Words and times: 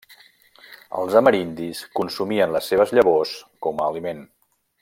Els 1.01 1.17
amerindis 1.19 1.83
consumien 2.01 2.57
les 2.57 2.73
seves 2.73 2.97
llavors 2.99 3.39
com 3.67 3.87
aliment. 3.91 4.29